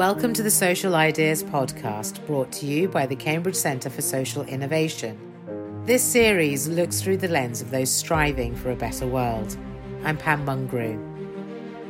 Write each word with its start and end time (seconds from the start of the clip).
Welcome 0.00 0.32
to 0.32 0.42
the 0.42 0.50
Social 0.50 0.94
Ideas 0.94 1.44
Podcast, 1.44 2.24
brought 2.26 2.50
to 2.52 2.64
you 2.64 2.88
by 2.88 3.04
the 3.04 3.14
Cambridge 3.14 3.54
Centre 3.54 3.90
for 3.90 4.00
Social 4.00 4.42
Innovation. 4.44 5.20
This 5.84 6.02
series 6.02 6.66
looks 6.66 7.02
through 7.02 7.18
the 7.18 7.28
lens 7.28 7.60
of 7.60 7.70
those 7.70 7.90
striving 7.92 8.56
for 8.56 8.70
a 8.70 8.74
better 8.74 9.06
world. 9.06 9.58
I'm 10.02 10.16
Pam 10.16 10.46
Mungrew. 10.46 10.98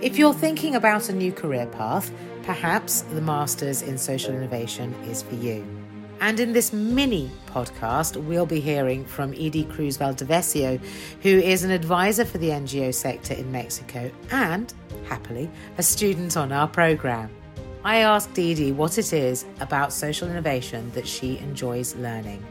If 0.02 0.18
you're 0.18 0.34
thinking 0.34 0.74
about 0.74 1.08
a 1.08 1.12
new 1.12 1.30
career 1.30 1.66
path, 1.68 2.10
perhaps 2.42 3.02
the 3.02 3.20
Masters 3.20 3.80
in 3.80 3.96
Social 3.96 4.34
Innovation 4.34 4.92
is 5.04 5.22
for 5.22 5.36
you. 5.36 5.64
And 6.20 6.40
in 6.40 6.52
this 6.52 6.72
mini 6.72 7.30
podcast, 7.46 8.16
we'll 8.16 8.44
be 8.44 8.58
hearing 8.58 9.04
from 9.04 9.34
Edie 9.34 9.66
Cruz 9.66 9.96
Valdivieso, 9.96 10.80
who 11.22 11.28
is 11.28 11.62
an 11.62 11.70
advisor 11.70 12.24
for 12.24 12.38
the 12.38 12.48
NGO 12.48 12.92
sector 12.92 13.34
in 13.34 13.52
Mexico 13.52 14.10
and, 14.32 14.74
happily, 15.04 15.48
a 15.78 15.82
student 15.84 16.36
on 16.36 16.50
our 16.50 16.66
programme. 16.66 17.30
I 17.84 17.98
asked 17.98 18.34
Dee 18.34 18.72
what 18.72 18.98
it 18.98 19.12
is 19.12 19.46
about 19.58 19.92
social 19.92 20.28
innovation 20.28 20.90
that 20.92 21.06
she 21.06 21.38
enjoys 21.38 21.94
learning. 21.96 22.44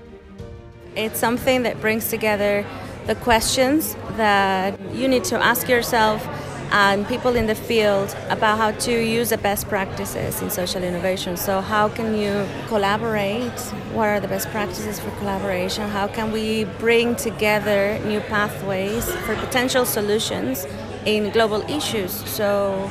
It's 0.96 1.20
something 1.20 1.62
that 1.64 1.80
brings 1.82 2.10
together 2.10 2.66
the 3.06 3.14
questions 3.16 3.96
that 4.18 4.80
you 4.92 5.08
need 5.08 5.24
to 5.26 5.38
ask 5.38 5.70
yourself 5.70 6.28
and 6.72 7.08
people 7.08 7.36
in 7.36 7.46
the 7.46 7.54
field 7.56 8.16
about 8.30 8.58
how 8.58 8.72
to 8.72 8.92
use 8.92 9.30
the 9.30 9.38
best 9.38 9.68
practices 9.68 10.42
in 10.42 10.50
social 10.50 10.84
innovation. 10.84 11.38
So, 11.38 11.62
how 11.62 11.90
can 11.90 12.16
you 12.16 12.48
collaborate? 12.68 13.60
What 13.94 14.08
are 14.08 14.20
the 14.20 14.28
best 14.28 14.50
practices 14.50 15.00
for 15.00 15.10
collaboration? 15.18 15.90
How 15.90 16.08
can 16.08 16.32
we 16.32 16.66
bring 16.80 17.16
together 17.16 18.00
new 18.06 18.20
pathways 18.22 19.12
for 19.26 19.36
potential 19.36 19.86
solutions 19.86 20.68
in 21.06 21.32
global 21.32 21.62
issues? 21.70 22.12
So, 22.30 22.90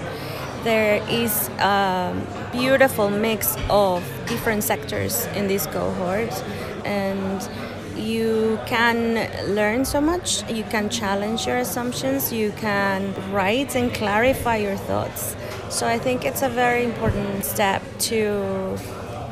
there 0.64 1.02
is 1.08 1.48
a 1.58 2.14
beautiful 2.52 3.10
mix 3.10 3.56
of 3.68 4.02
different 4.26 4.64
sectors 4.64 5.26
in 5.36 5.48
this 5.48 5.66
cohort, 5.66 6.32
and 6.84 7.48
you 7.96 8.58
can 8.66 9.54
learn 9.54 9.84
so 9.84 10.00
much, 10.00 10.48
you 10.50 10.64
can 10.64 10.88
challenge 10.88 11.46
your 11.46 11.56
assumptions, 11.56 12.32
you 12.32 12.52
can 12.52 13.14
write 13.32 13.74
and 13.74 13.92
clarify 13.92 14.56
your 14.56 14.76
thoughts. 14.76 15.36
So 15.68 15.86
I 15.86 15.98
think 15.98 16.24
it's 16.24 16.42
a 16.42 16.48
very 16.48 16.84
important 16.84 17.44
step 17.44 17.82
to 18.10 18.78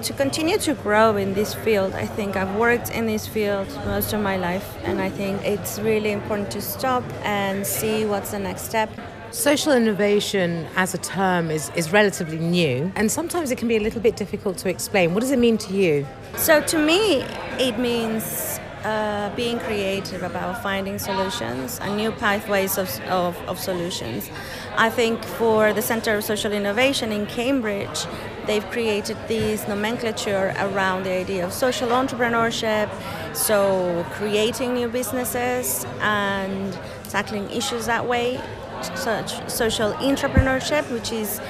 to 0.03 0.13
continue 0.13 0.59
to 0.59 0.75
grow 0.75 1.17
in 1.17 1.33
this 1.35 1.55
field. 1.55 1.95
I 1.95 2.07
think 2.07 2.37
I've 2.37 2.55
worked 2.57 2.91
in 2.91 3.07
this 3.07 3.27
field 3.27 3.67
most 3.87 4.13
of 4.13 4.21
my 4.21 4.37
life 4.37 4.77
and 4.85 5.01
I 5.01 5.09
think 5.09 5.43
it's 5.43 5.79
really 5.79 6.13
important 6.13 6.51
to 6.51 6.61
stop 6.61 7.03
and 7.23 7.67
see 7.67 8.05
what's 8.05 8.31
the 8.31 8.39
next 8.39 8.63
step. 8.63 8.91
Social 9.33 9.73
innovation 9.73 10.67
as 10.77 10.95
a 10.95 10.99
term 10.99 11.51
is, 11.51 11.71
is 11.75 11.93
relatively 11.93 12.39
new 12.39 12.93
and 12.95 13.11
sometimes 13.11 13.51
it 13.51 13.59
can 13.59 13.69
be 13.69 13.77
a 13.77 13.81
little 13.81 14.01
bit 14.01 14.17
difficult 14.17 14.57
to 14.59 14.69
explain. 14.69 15.15
What 15.15 15.21
does 15.21 15.33
it 15.33 15.39
mean 15.39 15.59
to 15.59 15.75
you? 15.75 16.07
So, 16.37 16.61
to 16.63 16.79
me, 16.79 17.23
it 17.59 17.79
means 17.79 18.61
uh, 18.85 19.35
being 19.35 19.59
creative 19.59 20.23
about 20.23 20.63
finding 20.63 20.97
solutions 20.99 21.81
and 21.81 21.97
new 21.97 22.13
pathways 22.13 22.79
of, 22.79 22.89
of, 23.09 23.37
of, 23.49 23.59
solutions. 23.59 24.31
I 24.77 24.91
think 24.91 25.25
for 25.25 25.73
the 25.73 25.83
Center 25.83 26.15
of 26.15 26.23
Social 26.23 26.53
Innovation 26.53 27.11
in 27.11 27.27
Cambridge, 27.27 28.07
they've 28.47 28.65
created 28.71 29.17
this 29.27 29.67
nomenclature 29.67 30.55
around 30.59 31.03
the 31.03 31.11
idea 31.11 31.45
of 31.45 31.53
social 31.53 31.89
entrepreneurship, 31.89 32.89
so 33.35 34.07
creating 34.13 34.75
new 34.75 34.89
businesses 34.89 35.85
and 36.01 36.79
tackling 37.09 37.51
issues 37.51 37.87
that 37.87 38.07
way, 38.07 38.41
such 38.85 39.49
social 39.49 39.93
intrapreneurship, 39.95 40.91
which 40.91 41.13
is 41.13 41.41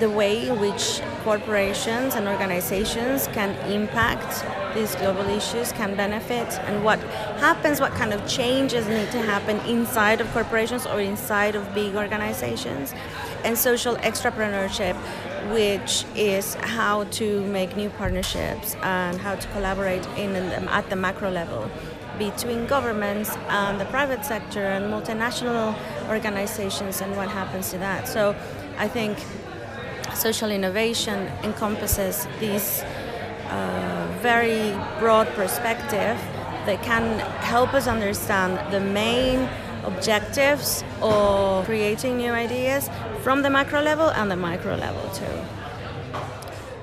the 0.00 0.10
way 0.10 0.48
in 0.48 0.58
which 0.58 1.00
corporations 1.22 2.14
and 2.16 2.26
organizations 2.26 3.28
can 3.28 3.50
impact 3.70 4.44
these 4.74 4.94
global 4.96 5.28
issues, 5.28 5.70
can 5.72 5.94
benefit, 5.94 6.48
and 6.66 6.82
what 6.82 6.98
happens, 7.38 7.80
what 7.80 7.92
kind 7.92 8.12
of 8.12 8.26
changes 8.26 8.86
need 8.88 9.10
to 9.12 9.20
happen 9.22 9.58
inside 9.68 10.20
of 10.20 10.28
corporations 10.32 10.86
or 10.86 11.00
inside 11.00 11.54
of 11.54 11.74
big 11.74 11.94
organizations, 11.94 12.94
and 13.44 13.56
social 13.56 13.96
entrepreneurship, 13.96 14.96
which 15.52 16.04
is 16.16 16.54
how 16.54 17.04
to 17.04 17.44
make 17.46 17.76
new 17.76 17.90
partnerships 17.90 18.74
and 18.82 19.20
how 19.20 19.34
to 19.34 19.46
collaborate 19.48 20.04
in 20.16 20.34
at 20.68 20.88
the 20.90 20.96
macro 20.96 21.30
level 21.30 21.70
between 22.18 22.66
governments 22.66 23.30
and 23.48 23.80
the 23.80 23.84
private 23.86 24.24
sector 24.24 24.64
and 24.64 24.92
multinational 24.92 25.74
organizations 26.08 27.00
and 27.00 27.16
what 27.16 27.28
happens 27.28 27.70
to 27.70 27.78
that. 27.78 28.08
So 28.08 28.34
I 28.78 28.88
think 28.88 29.18
social 30.14 30.50
innovation 30.50 31.30
encompasses 31.42 32.26
this 32.38 32.82
uh, 33.48 34.18
very 34.20 34.72
broad 34.98 35.26
perspective 35.34 36.16
that 36.66 36.82
can 36.82 37.18
help 37.40 37.74
us 37.74 37.86
understand 37.86 38.72
the 38.72 38.80
main 38.80 39.48
objectives 39.84 40.84
of 41.00 41.64
creating 41.64 42.16
new 42.16 42.30
ideas 42.30 42.88
from 43.22 43.42
the 43.42 43.50
macro 43.50 43.82
level 43.82 44.10
and 44.10 44.30
the 44.30 44.36
micro 44.36 44.76
level 44.76 45.02
too. 45.10 45.24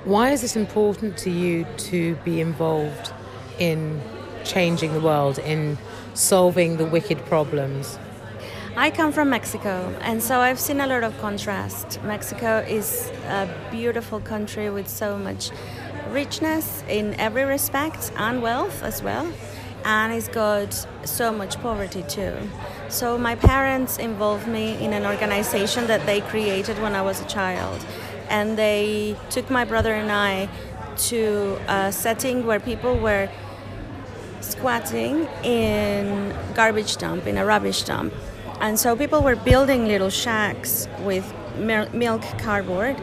Why 0.04 0.30
is 0.30 0.44
it 0.44 0.56
important 0.56 1.16
to 1.18 1.30
you 1.30 1.66
to 1.90 2.14
be 2.24 2.40
involved 2.40 3.12
in 3.58 4.00
changing 4.44 4.92
the 4.92 5.00
world, 5.00 5.38
in 5.38 5.78
solving 6.14 6.76
the 6.76 6.84
wicked 6.84 7.24
problems? 7.26 7.98
I 8.76 8.90
come 8.90 9.12
from 9.12 9.30
Mexico, 9.30 9.94
and 10.00 10.22
so 10.22 10.40
I've 10.40 10.60
seen 10.60 10.80
a 10.80 10.86
lot 10.86 11.02
of 11.02 11.18
contrast. 11.20 12.00
Mexico 12.04 12.64
is 12.68 13.10
a 13.26 13.48
beautiful 13.70 14.20
country 14.20 14.70
with 14.70 14.88
so 14.88 15.18
much 15.18 15.50
richness 16.10 16.84
in 16.88 17.14
every 17.14 17.44
respect 17.44 18.12
and 18.16 18.40
wealth 18.40 18.82
as 18.82 19.02
well, 19.02 19.30
and 19.84 20.12
it's 20.12 20.28
got 20.28 20.86
so 21.04 21.32
much 21.32 21.60
poverty 21.60 22.04
too. 22.04 22.34
So 22.88 23.18
my 23.18 23.34
parents 23.34 23.98
involved 23.98 24.46
me 24.46 24.82
in 24.82 24.92
an 24.92 25.04
organization 25.04 25.86
that 25.88 26.06
they 26.06 26.20
created 26.20 26.80
when 26.80 26.94
I 26.94 27.02
was 27.02 27.20
a 27.20 27.26
child, 27.26 27.84
and 28.28 28.56
they 28.56 29.16
took 29.30 29.50
my 29.50 29.64
brother 29.64 29.94
and 29.94 30.12
I 30.12 30.48
to 31.08 31.58
a 31.68 31.90
setting 31.90 32.46
where 32.46 32.60
people 32.60 32.96
were 32.96 33.28
squatting 34.40 35.26
in 35.42 36.36
garbage 36.54 36.96
dump 36.96 37.26
in 37.26 37.36
a 37.38 37.44
rubbish 37.44 37.82
dump 37.82 38.12
and 38.60 38.78
so 38.78 38.94
people 38.94 39.22
were 39.22 39.36
building 39.36 39.86
little 39.86 40.10
shacks 40.10 40.86
with 41.00 41.24
milk 41.56 42.22
cardboard 42.38 42.96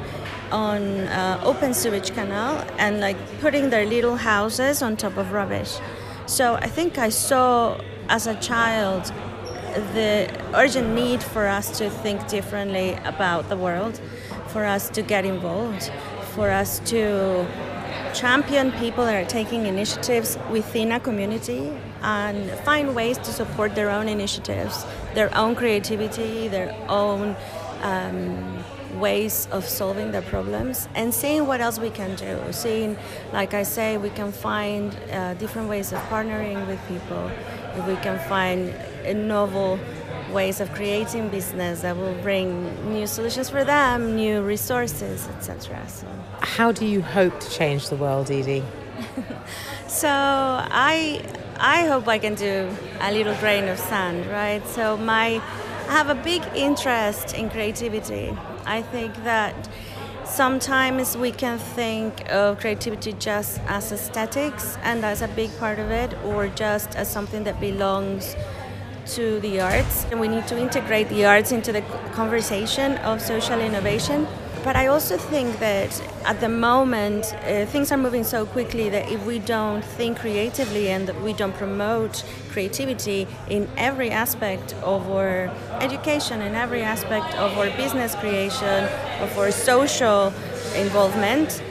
on 0.52 0.82
uh, 1.08 1.42
open 1.44 1.74
sewage 1.74 2.14
canal 2.14 2.66
and 2.78 3.00
like 3.00 3.18
putting 3.42 3.70
their 3.70 3.86
little 3.86 4.16
houses 4.16 4.82
on 4.82 4.96
top 4.96 5.18
of 5.18 5.32
rubbish. 5.32 5.78
So 6.26 6.56
I 6.56 6.68
think 6.68 6.98
I 6.98 7.10
saw 7.10 7.82
as 8.08 8.28
a 8.28 8.36
child 8.36 9.12
the 9.94 10.30
urgent 10.54 10.94
need 10.96 11.22
for 11.22 11.48
us 11.48 11.78
to 11.80 11.90
think 11.90 12.28
differently 12.28 12.94
about 13.04 13.50
the 13.50 13.58
world, 13.58 14.00
for 14.48 14.64
us 14.64 14.90
to 14.92 15.02
get 15.02 15.26
involved, 15.26 15.92
for 16.34 16.50
us 16.50 16.80
to 16.86 17.46
champion 18.18 18.72
people 18.74 19.06
that 19.06 19.14
are 19.14 19.30
taking 19.30 19.68
initiatives 19.68 20.40
within 20.50 20.92
a 20.92 21.00
community 21.00 21.72
and 22.02 22.50
find 22.62 22.96
ways 22.96 23.18
to 23.20 23.32
support 23.32 23.76
their 23.76 23.92
own 23.92 24.08
initiatives, 24.10 24.86
their 25.14 25.36
own 25.38 25.56
creativity, 25.56 26.48
their 26.48 26.76
own 26.90 27.36
um, 27.84 28.64
ways 29.00 29.48
of 29.52 29.64
solving 29.64 30.12
their 30.12 30.24
problems, 30.24 30.90
and 30.96 31.14
seeing 31.14 31.46
what 31.46 31.62
else 31.62 31.78
we 31.78 31.92
can 31.92 32.16
do. 32.16 32.40
Seeing, 32.52 32.98
like 33.34 33.54
I 33.54 33.62
say, 33.62 33.98
we 33.98 34.10
can 34.10 34.32
find 34.32 34.98
uh, 35.12 35.36
different 35.36 35.70
ways 35.70 35.92
of 35.92 36.00
partnering 36.10 36.66
with 36.66 36.80
people. 36.88 37.30
We 37.88 37.96
can 37.98 38.18
find 38.28 38.70
a 39.06 39.14
novel 39.14 39.80
ways 40.32 40.60
of 40.60 40.72
creating 40.74 41.30
business 41.30 41.82
that 41.82 41.96
will 41.96 42.16
bring 42.22 42.92
new 42.92 43.08
solutions 43.08 43.50
for 43.50 43.64
them, 43.64 44.16
new 44.16 44.42
resources, 44.42 45.28
etc. 45.30 45.88
So. 45.88 46.08
How 46.42 46.72
do 46.72 46.86
you 46.86 47.02
hope 47.02 47.40
to 47.40 47.50
change 47.50 47.90
the 47.90 47.96
world, 47.96 48.30
Edie? 48.32 48.64
so 49.88 50.10
I 50.10 51.22
I 51.60 51.86
hope 51.86 52.08
I 52.08 52.20
can 52.20 52.36
do 52.36 52.70
a 53.00 53.12
little 53.12 53.36
grain 53.36 53.68
of 53.68 53.80
sand, 53.80 54.26
right? 54.28 54.66
So 54.68 54.98
my 54.98 55.42
I 55.88 55.92
have 55.92 56.10
a 56.10 56.16
big 56.16 56.44
interest 56.54 57.34
in 57.34 57.50
creativity. 57.50 58.36
I 58.66 58.82
think 58.82 59.16
that 59.24 59.70
sometimes 60.26 61.16
we 61.16 61.32
can 61.32 61.58
think 61.58 62.30
of 62.30 62.60
creativity 62.60 63.14
just 63.14 63.62
as 63.68 63.92
aesthetics 63.92 64.78
and 64.84 65.06
as 65.06 65.22
a 65.22 65.28
big 65.30 65.50
part 65.58 65.80
of 65.80 65.90
it 65.90 66.14
or 66.26 66.50
just 66.50 66.96
as 66.98 67.10
something 67.10 67.46
that 67.46 67.60
belongs 67.62 68.36
to 69.08 69.40
the 69.40 69.62
arts 69.62 70.06
and 70.12 70.20
we 70.20 70.28
need 70.28 70.48
to 70.48 70.58
integrate 70.58 71.10
the 71.10 71.26
arts 71.26 71.52
into 71.52 71.72
the 71.72 71.82
conversation 72.14 72.98
of 73.00 73.22
social 73.22 73.60
innovation. 73.60 74.28
But 74.64 74.76
I 74.76 74.88
also 74.88 75.18
think 75.18 75.60
that 75.60 76.02
at 76.26 76.42
the 76.42 76.50
moment 76.50 77.34
uh, 77.34 77.66
things 77.68 77.92
are 77.92 77.98
moving 77.98 78.24
so 78.24 78.46
quickly 78.46 78.90
that 78.90 79.10
if 79.10 79.26
we 79.26 79.40
don't 79.40 79.82
think 79.82 80.20
creatively 80.20 80.90
and 80.90 81.10
we 81.24 81.32
don't 81.34 81.56
promote 81.56 82.26
creativity 82.50 83.28
in 83.50 83.70
every 83.78 84.10
aspect 84.10 84.74
of 84.84 85.10
our 85.10 85.50
education, 85.80 86.42
in 86.42 86.54
every 86.56 86.82
aspect 86.82 87.34
of 87.36 87.58
our 87.58 87.70
business 87.78 88.14
creation, 88.16 88.84
of 89.22 89.38
our 89.38 89.52
social 89.52 90.34
involvement, 90.76 91.62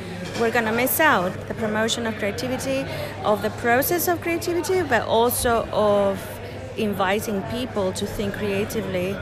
we're 0.41 0.50
going 0.50 0.67
to 0.67 0.73
miss 0.73 1.00
out 1.00 1.33
the 1.49 1.55
promotion 1.55 2.06
of 2.06 2.15
creativity, 2.17 2.85
of 3.25 3.43
the 3.43 3.50
process 3.50 4.06
of 4.09 4.21
creativity, 4.21 4.83
but 4.83 5.03
also 5.03 5.67
of 5.73 6.36
inviting 6.76 7.43
people 7.44 7.93
to 7.93 8.06
think 8.06 8.34
creatively 8.34 9.17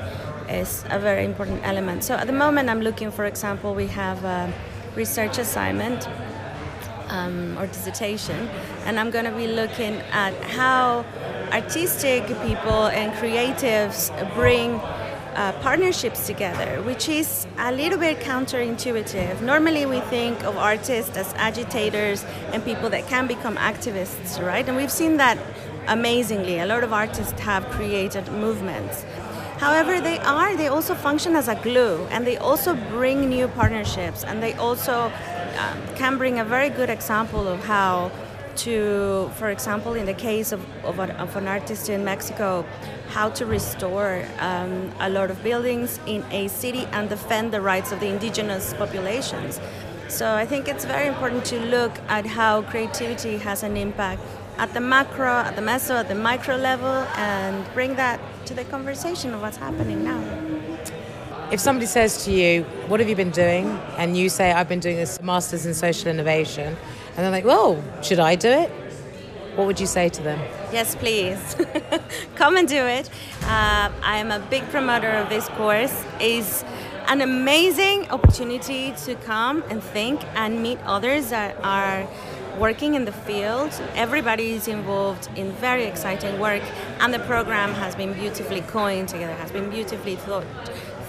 is 0.49 0.85
a 0.91 0.99
very 0.99 1.25
important 1.25 1.61
element. 1.65 2.05
So 2.05 2.15
at 2.15 2.27
the 2.27 2.33
moment, 2.33 2.69
I'm 2.69 2.81
looking, 2.81 3.11
for 3.11 3.25
example, 3.25 3.75
we 3.75 3.87
have 3.89 4.25
a 4.25 4.53
research 4.95 5.39
assignment 5.39 6.09
um, 7.09 7.57
or 7.59 7.67
dissertation, 7.67 8.49
and 8.85 8.99
I'm 8.99 9.11
going 9.11 9.25
to 9.25 9.33
be 9.33 9.47
looking 9.47 9.95
at 10.13 10.35
how 10.43 11.05
artistic 11.53 12.27
people 12.43 12.87
and 12.87 13.13
creatives 13.15 14.11
bring 14.35 14.81
uh, 15.35 15.53
partnerships 15.63 16.27
together, 16.27 16.81
which 16.83 17.09
is 17.09 17.47
a 17.59 17.73
little 17.73 17.99
bit 17.99 18.21
counterintuitive. 18.21 19.41
Normally, 19.41 19.87
we 19.87 20.01
think 20.01 20.45
of 20.45 20.57
artists 20.57 21.17
as 21.17 21.33
agitators 21.35 22.25
and 22.53 22.65
people 22.65 22.89
that 22.91 23.07
can 23.09 23.27
become 23.27 23.57
activists, 23.57 24.45
right? 24.45 24.67
And 24.67 24.77
we've 24.77 24.93
seen 24.93 25.17
that 25.17 25.39
amazingly. 25.87 26.59
A 26.59 26.67
lot 26.67 26.85
of 26.85 26.93
artists 26.93 27.39
have 27.41 27.65
created 27.71 28.27
movements. 28.33 29.05
However, 29.59 30.01
they 30.01 30.19
are, 30.19 30.57
they 30.57 30.69
also 30.69 30.95
function 30.95 31.37
as 31.37 31.49
a 31.49 31.55
glue 31.55 32.07
and 32.11 32.27
they 32.27 32.37
also 32.37 32.75
bring 32.75 33.29
new 33.29 33.49
partnerships 33.49 34.25
and 34.25 34.43
they 34.43 34.53
also 34.55 35.13
um, 35.59 35.95
can 35.95 36.19
bring 36.19 36.41
a 36.41 36.45
very 36.45 36.69
good 36.69 36.91
example 36.91 37.47
of 37.47 37.65
how 37.65 38.11
to, 38.57 39.31
for 39.35 39.51
example, 39.51 39.95
in 39.95 40.07
the 40.07 40.15
case 40.15 40.53
of, 40.53 40.61
of, 40.85 40.99
a, 40.99 41.15
of 41.19 41.37
an 41.37 41.49
artist 41.49 41.89
in 41.89 42.05
Mexico, 42.05 42.65
how 43.09 43.29
to 43.31 43.47
restore 43.47 44.25
um, 44.39 44.93
a 45.01 45.09
lot 45.09 45.31
of 45.31 45.43
buildings 45.43 45.99
in 46.07 46.25
a 46.31 46.49
city 46.49 46.87
and 46.93 47.09
defend 47.09 47.53
the 47.53 47.61
rights 47.61 47.93
of 47.93 48.01
the 48.01 48.07
indigenous 48.07 48.75
populations. 48.75 49.61
So 50.09 50.35
I 50.35 50.47
think 50.47 50.69
it's 50.69 50.85
very 50.85 51.09
important 51.09 51.45
to 51.47 51.59
look 51.59 51.93
at 52.09 52.27
how 52.27 52.63
creativity 52.63 53.39
has 53.39 53.63
an 53.63 53.77
impact 53.77 54.21
at 54.59 54.73
the 54.75 54.81
macro, 54.81 55.29
at 55.31 55.57
the 55.57 55.63
meso, 55.63 55.95
at 56.01 56.09
the 56.09 56.15
micro 56.15 56.57
level, 56.57 57.07
and 57.17 57.65
bring 57.75 57.97
that 57.97 58.21
to 58.47 58.55
the 58.55 58.65
conversation 58.65 59.35
of 59.35 59.41
what's 59.41 59.57
happening 59.57 60.05
now. 60.05 60.21
If 61.51 61.61
somebody 61.61 61.87
says 61.87 62.25
to 62.25 62.33
you, 62.33 62.63
What 62.89 63.01
have 63.01 63.09
you 63.09 63.17
been 63.17 63.31
doing? 63.31 63.67
and 63.99 64.17
you 64.17 64.29
say, 64.29 64.53
I've 64.53 64.69
been 64.69 64.81
doing 64.81 64.97
this 64.97 65.21
Masters 65.23 65.67
in 65.67 65.75
Social 65.75 66.09
Innovation, 66.09 66.77
and 67.17 67.17
they're 67.17 67.31
like, 67.31 67.45
"Well, 67.45 67.83
should 68.03 68.19
I 68.19 68.35
do 68.35 68.49
it? 68.49 68.71
What 69.57 69.67
would 69.69 69.79
you 69.79 69.87
say 69.87 70.09
to 70.09 70.23
them? 70.23 70.41
Yes, 70.73 70.97
please. 70.97 71.57
Come 72.35 72.57
and 72.57 72.67
do 72.67 72.85
it. 72.87 73.09
Uh, 73.43 73.91
I 74.03 74.17
am 74.19 74.33
a 74.33 74.41
big 74.41 74.65
promoter 74.71 75.11
of 75.11 75.29
this 75.29 75.47
course. 75.51 76.05
It's 76.19 76.65
an 77.07 77.21
amazing 77.21 78.11
opportunity 78.11 78.93
to 79.05 79.15
come 79.17 79.63
and 79.71 79.81
think 79.83 80.25
and 80.35 80.61
meet 80.63 80.79
others 80.87 81.29
that 81.31 81.57
are 81.63 82.09
working 82.59 82.95
in 82.95 83.05
the 83.05 83.13
field. 83.13 83.73
Everybody 83.95 84.53
is 84.53 84.69
involved 84.69 85.29
in 85.37 85.53
very 85.53 85.85
exciting 85.85 86.39
work, 86.39 86.63
and 87.01 87.13
the 87.13 87.19
program 87.21 87.73
has 87.75 87.95
been 87.95 88.13
beautifully 88.13 88.61
coined 88.63 89.09
together, 89.09 89.35
has 89.35 89.51
been 89.51 89.71
beautifully 89.71 90.17
thought 90.17 90.47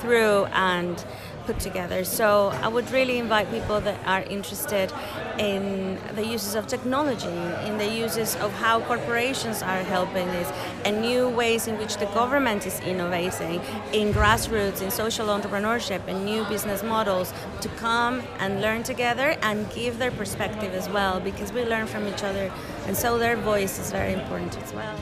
through, 0.02 0.46
and 0.54 1.04
put 1.46 1.60
together. 1.60 2.04
So 2.04 2.52
I 2.62 2.68
would 2.68 2.90
really 2.92 3.18
invite 3.18 3.50
people 3.52 3.80
that 3.82 4.00
are 4.06 4.24
interested 4.24 4.92
in 5.38 6.00
the 6.16 6.26
uses 6.26 6.56
of 6.56 6.68
technology, 6.68 7.38
in 7.68 7.78
the 7.78 7.88
uses 7.88 8.36
of 8.38 8.52
how 8.54 8.80
corporations 8.82 9.62
are 9.62 9.84
helping 9.84 10.28
this, 10.28 10.52
and 10.86 11.02
new 11.02 11.30
ways 11.30 11.68
in 11.68 11.78
which 11.78 11.98
the 11.98 12.06
government 12.08 12.66
is 12.66 12.80
innovating 12.82 13.62
in 13.94 14.14
grassroots, 14.14 14.82
in 14.82 14.90
social 14.92 15.28
entrepreneurship, 15.28 16.02
and 16.08 16.26
new 16.26 16.44
business 16.46 16.84
models 16.84 17.34
to 17.62 17.70
come 17.70 18.22
and 18.40 18.62
learn 18.62 18.84
together 18.84 19.36
and 19.42 19.70
give 19.72 19.98
their 20.00 20.12
perspective 20.12 20.74
as 20.74 20.88
well, 20.90 21.20
because 21.20 21.52
we 21.52 21.64
learn 21.64 21.88
from 21.88 22.08
each 22.08 22.24
other, 22.24 22.52
and 22.88 22.96
so 22.96 23.18
their 23.18 23.36
voice 23.36 23.80
is 23.80 23.92
very 23.92 24.14
important 24.14 24.58
as 24.64 24.74
well. 24.74 24.96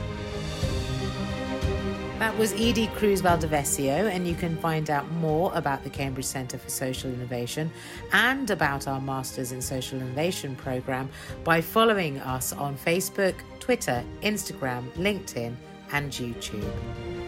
That 2.20 2.38
was 2.38 2.54
Edie 2.54 2.88
Cruz 2.96 3.22
Valdivieso, 3.22 4.10
and 4.10 4.28
you 4.28 4.36
can 4.36 4.56
find 4.58 4.90
out 4.90 5.12
more 5.14 5.52
about 5.56 5.84
the 5.84 5.90
Cambridge 5.90 6.26
Centre 6.26 6.58
for 6.58 6.70
Social 6.70 7.12
Innovation 7.12 7.72
and 8.14 8.50
about 8.50 8.88
our 8.88 9.02
Masters 9.02 9.52
in 9.52 9.62
Social 9.62 10.00
Innovation 10.00 10.56
programme 10.56 11.10
by 11.44 11.60
following 11.60 12.20
us 12.20 12.54
on 12.54 12.78
Facebook, 12.78 13.34
Twitter, 13.60 14.04
Instagram, 14.22 14.90
LinkedIn, 14.92 15.56
and 15.92 16.12
YouTube. 16.12 17.23